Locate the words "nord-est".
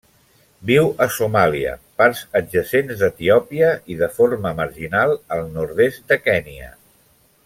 5.59-6.11